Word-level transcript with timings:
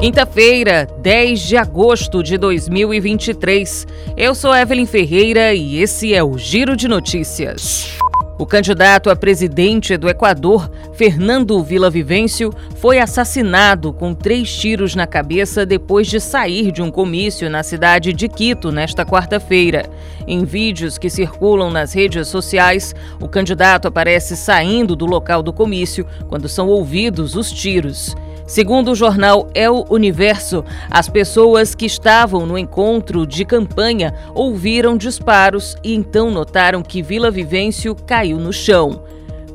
Quinta-feira, 0.00 0.86
10 1.00 1.40
de 1.40 1.56
agosto 1.56 2.22
de 2.22 2.36
2023. 2.36 3.86
Eu 4.16 4.34
sou 4.34 4.54
Evelyn 4.54 4.86
Ferreira 4.86 5.54
e 5.54 5.78
esse 5.78 6.12
é 6.12 6.22
o 6.22 6.36
Giro 6.36 6.76
de 6.76 6.88
Notícias. 6.88 7.96
O 8.36 8.44
candidato 8.44 9.08
a 9.08 9.16
presidente 9.16 9.96
do 9.96 10.08
Equador, 10.08 10.68
Fernando 10.92 11.62
Villavicencio, 11.62 12.52
foi 12.76 12.98
assassinado 12.98 13.92
com 13.92 14.12
três 14.12 14.52
tiros 14.54 14.96
na 14.96 15.06
cabeça 15.06 15.64
depois 15.64 16.08
de 16.08 16.20
sair 16.20 16.72
de 16.72 16.82
um 16.82 16.90
comício 16.90 17.48
na 17.48 17.62
cidade 17.62 18.12
de 18.12 18.28
Quito 18.28 18.72
nesta 18.72 19.06
quarta-feira. 19.06 19.88
Em 20.26 20.44
vídeos 20.44 20.98
que 20.98 21.08
circulam 21.08 21.70
nas 21.70 21.94
redes 21.94 22.26
sociais, 22.26 22.94
o 23.20 23.28
candidato 23.28 23.86
aparece 23.86 24.36
saindo 24.36 24.96
do 24.96 25.06
local 25.06 25.40
do 25.40 25.52
comício 25.52 26.04
quando 26.28 26.48
são 26.48 26.66
ouvidos 26.66 27.36
os 27.36 27.52
tiros. 27.52 28.16
Segundo 28.46 28.92
o 28.92 28.94
jornal 28.94 29.48
El 29.54 29.86
Universo, 29.88 30.64
as 30.90 31.08
pessoas 31.08 31.74
que 31.74 31.86
estavam 31.86 32.44
no 32.44 32.58
encontro 32.58 33.26
de 33.26 33.42
campanha 33.42 34.14
ouviram 34.34 34.98
disparos 34.98 35.76
e 35.82 35.94
então 35.94 36.30
notaram 36.30 36.82
que 36.82 37.02
Vila 37.02 37.30
Vivêncio 37.30 37.94
caiu 37.94 38.38
no 38.38 38.52
chão. 38.52 39.02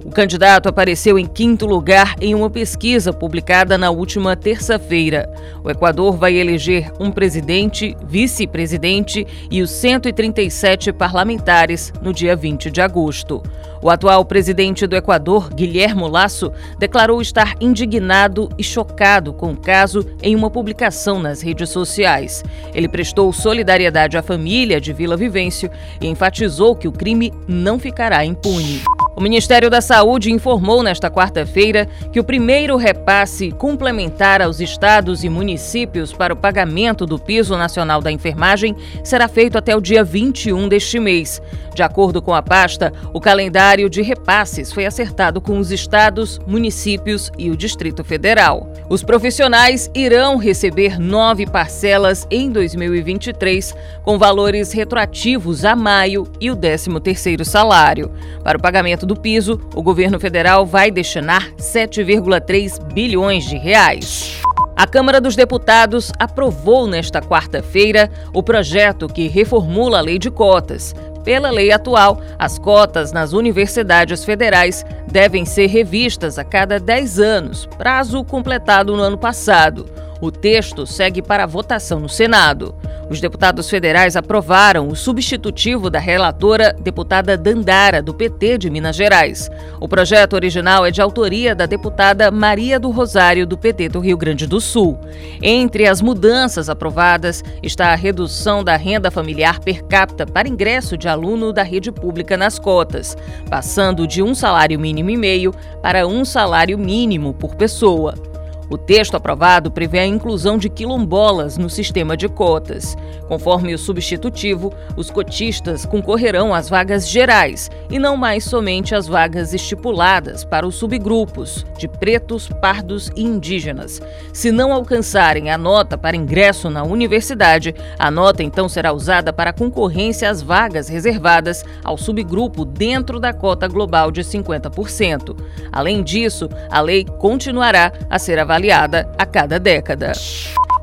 O 0.10 0.12
candidato 0.12 0.68
apareceu 0.68 1.20
em 1.20 1.28
quinto 1.28 1.68
lugar 1.68 2.16
em 2.20 2.34
uma 2.34 2.50
pesquisa 2.50 3.14
publicada 3.14 3.78
na 3.78 3.92
última 3.92 4.36
terça-feira. 4.36 5.32
O 5.64 5.70
Equador 5.70 6.18
vai 6.18 6.34
eleger 6.34 6.92
um 7.00 7.12
presidente, 7.12 7.96
vice-presidente 8.08 9.28
e 9.52 9.62
os 9.62 9.70
137 9.70 10.92
parlamentares 10.92 11.94
no 12.02 12.12
dia 12.12 12.36
20 12.36 12.72
de 12.72 12.82
agosto. 12.82 13.44
O 13.84 13.88
atual 13.88 14.26
presidente 14.26 14.88
do 14.88 14.96
Equador, 14.96 15.54
Guilhermo 15.54 16.08
Lasso, 16.08 16.52
declarou 16.80 17.22
estar 17.22 17.54
indignado 17.62 18.50
e 18.58 18.64
chocado 18.64 19.32
com 19.32 19.52
o 19.52 19.58
caso 19.58 20.04
em 20.24 20.36
uma 20.36 20.50
publicação 20.50 21.20
nas 21.20 21.40
redes 21.40 21.70
sociais. 21.70 22.44
Ele 22.74 22.90
prestou 22.90 23.32
solidariedade 23.32 24.18
à 24.18 24.24
família 24.24 24.82
de 24.82 24.92
Vila 24.92 25.16
Vivêncio 25.16 25.70
e 26.02 26.08
enfatizou 26.08 26.76
que 26.76 26.88
o 26.88 26.92
crime 26.92 27.32
não 27.48 27.78
ficará 27.78 28.26
impune. 28.26 28.82
O 29.20 29.22
Ministério 29.22 29.70
da 29.70 29.82
Saúde 29.82 30.32
informou 30.32 30.82
nesta 30.82 31.12
quarta-feira 31.12 31.90
que 32.10 32.22
o 32.22 32.24
primeiro 32.24 32.78
repasse 32.78 33.52
complementar 33.52 34.42
aos 34.42 34.62
estados 34.62 35.26
e 35.26 35.30
municípios 35.30 36.14
para 36.14 36.34
o 36.34 36.38
pagamento 36.38 37.06
do 37.06 37.20
piso 37.20 37.58
nacional 37.58 38.00
da 38.00 38.14
enfermagem 38.14 38.74
será 39.04 39.28
feito 39.28 39.58
até 39.58 39.76
o 39.76 39.82
dia 39.82 40.06
21 40.06 40.70
deste 40.70 41.02
mês. 41.02 41.42
De 41.76 41.84
acordo 41.84 42.22
com 42.22 42.34
a 42.34 42.42
pasta, 42.42 42.94
o 43.14 43.20
calendário 43.20 43.90
de 43.90 44.02
repasses 44.02 44.72
foi 44.72 44.86
acertado 44.86 45.42
com 45.42 45.60
os 45.60 45.70
estados, 45.70 46.40
municípios 46.48 47.30
e 47.38 47.50
o 47.50 47.58
Distrito 47.58 48.06
Federal. 48.06 48.72
Os 48.90 49.04
profissionais 49.04 49.92
irão 49.94 50.38
receber 50.38 50.98
nove 50.98 51.46
parcelas 51.46 52.26
em 52.32 52.50
2023, 52.50 53.76
com 54.02 54.18
valores 54.18 54.72
retroativos 54.72 55.66
a 55.66 55.76
maio 55.76 56.26
e 56.40 56.50
o 56.50 56.56
13º 56.56 57.44
salário. 57.44 58.12
Para 58.44 58.58
o 58.58 58.62
pagamento 58.62 59.09
do 59.10 59.16
piso, 59.16 59.60
o 59.76 59.82
governo 59.82 60.20
federal 60.20 60.66
vai 60.68 60.92
destinar 60.92 61.52
7,3 61.58 62.94
bilhões 62.94 63.44
de 63.44 63.58
reais. 63.58 64.40
A 64.76 64.86
Câmara 64.86 65.20
dos 65.20 65.36
Deputados 65.36 66.12
aprovou 66.20 66.88
nesta 66.88 67.20
quarta-feira 67.20 68.10
o 68.34 68.44
projeto 68.44 69.08
que 69.08 69.28
reformula 69.28 69.98
a 69.98 70.02
lei 70.02 70.20
de 70.20 70.30
cotas. 70.30 70.94
Pela 71.24 71.50
lei 71.50 71.72
atual, 71.72 72.22
as 72.38 72.60
cotas 72.60 73.12
nas 73.12 73.34
universidades 73.34 74.24
federais 74.24 74.86
devem 75.12 75.44
ser 75.44 75.66
revistas 75.68 76.38
a 76.38 76.44
cada 76.44 76.80
10 76.80 77.20
anos, 77.20 77.66
prazo 77.78 78.24
completado 78.24 78.96
no 78.96 79.02
ano 79.02 79.18
passado. 79.18 79.88
O 80.22 80.32
texto 80.32 80.86
segue 80.86 81.22
para 81.22 81.46
votação 81.46 82.00
no 82.00 82.10
Senado. 82.10 82.76
Os 83.10 83.22
deputados 83.22 83.70
federais 83.70 84.16
aprovaram 84.16 84.88
o 84.88 84.96
substitutivo 84.96 85.90
da 85.90 85.98
relatora 85.98 86.76
deputada 86.80 87.38
Dandara, 87.38 88.04
do 88.04 88.14
PT 88.14 88.58
de 88.60 88.70
Minas 88.70 88.96
Gerais. 88.96 89.50
O 89.80 89.88
projeto 89.88 90.34
original 90.34 90.86
é 90.86 90.92
de 90.92 91.02
autoria 91.02 91.56
da 91.56 91.66
deputada 91.66 92.30
Maria 92.30 92.80
do 92.80 92.92
Rosário, 92.92 93.48
do 93.48 93.58
PT 93.58 93.90
do 93.90 94.00
Rio 94.00 94.18
Grande 94.18 94.46
do 94.46 94.60
Sul. 94.60 95.00
Entre 95.42 95.88
as 95.88 96.02
mudanças 96.02 96.70
aprovadas 96.70 97.44
está 97.64 97.94
a 97.94 97.96
redução 97.96 98.64
da 98.64 98.76
renda 98.76 99.10
familiar 99.10 99.60
per 99.60 99.84
capita 99.86 100.26
para 100.26 100.50
ingresso 100.50 100.98
de 100.98 101.08
aluno 101.08 101.54
da 101.54 101.64
rede 101.64 101.92
pública 101.92 102.38
nas 102.38 102.60
cotas, 102.60 103.18
passando 103.50 104.06
de 104.06 104.22
um 104.22 104.36
salário 104.36 104.80
mínimo 104.80 105.10
e 105.10 105.18
meio 105.18 105.54
para 105.82 106.06
um 106.06 106.24
salário 106.26 106.78
mínimo 106.78 107.34
por 107.34 107.56
pessoa. 107.56 108.29
O 108.70 108.78
texto 108.78 109.16
aprovado 109.16 109.72
prevê 109.72 109.98
a 109.98 110.06
inclusão 110.06 110.56
de 110.56 110.70
quilombolas 110.70 111.58
no 111.58 111.70
sistema 111.70 112.16
de 112.16 112.30
cotas. 112.30 112.96
Conforme 113.28 113.74
o 113.74 113.80
substitutivo, 113.80 114.72
os 114.96 115.10
cotistas 115.10 115.88
concorrerão 115.88 116.54
às 116.54 116.70
vagas 116.70 117.10
gerais 117.10 117.72
e 117.90 117.98
não 117.98 118.16
mais 118.16 118.44
somente 118.44 118.94
às 118.94 119.08
vagas 119.08 119.56
estipuladas 119.56 120.46
para 120.46 120.68
os 120.68 120.76
subgrupos 120.76 121.66
de 121.80 121.88
pretos, 121.88 122.48
pardos 122.62 123.10
e 123.16 123.24
indígenas. 123.24 124.00
Se 124.32 124.52
não 124.52 124.72
alcançarem 124.72 125.50
a 125.50 125.58
nota 125.58 125.98
para 125.98 126.16
ingresso 126.16 126.70
na 126.70 126.84
universidade, 126.84 127.74
a 127.98 128.12
nota 128.12 128.44
então 128.44 128.70
será 128.70 128.94
usada 128.94 129.34
para 129.34 129.52
concorrência 129.52 130.30
às 130.30 130.44
vagas 130.44 130.88
reservadas 130.88 131.66
ao 131.84 131.98
subgrupo 131.98 132.66
dentro 132.66 133.20
da 133.20 133.34
cota 133.34 133.68
global 133.68 134.12
de 134.12 134.22
50%. 134.22 135.36
Além 135.72 136.04
disso, 136.04 136.48
a 136.70 136.80
lei 136.82 137.04
continuará 137.04 137.92
a 138.08 138.20
ser 138.20 138.38
avaliada 138.38 138.59
avaliada 138.60 139.10
a 139.18 139.26
cada 139.26 139.58
década. 139.58 140.12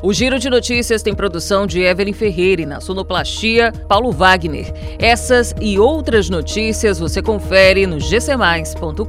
O 0.02 0.12
Giro 0.12 0.38
de 0.38 0.50
Notícias 0.50 1.02
tem 1.02 1.14
produção 1.14 1.66
de 1.66 1.80
Evelyn 1.80 2.12
Ferreira 2.12 2.62
e 2.62 2.66
na 2.66 2.80
sonoplastia, 2.80 3.72
Paulo 3.88 4.12
Wagner. 4.12 4.72
Essas 4.98 5.54
e 5.60 5.78
outras 5.78 6.30
notícias 6.30 6.98
você 6.98 7.22
confere 7.22 7.86
no 7.86 7.98
gcmais.com.br. 7.98 9.04